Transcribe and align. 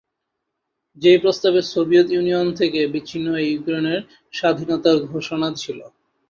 যেই 0.97 1.17
প্রস্তাবে 1.17 1.61
Soviet 1.71 2.07
Union 2.11 2.47
থেকে 2.59 2.79
বিচ্ছিন্ন 2.93 3.25
হয়ে 3.33 3.49
ইউক্রেনের 3.49 4.01
স্বাধীনতার 4.33 4.97
ঘোষণা 5.07 5.47
ছিল। 5.55 5.79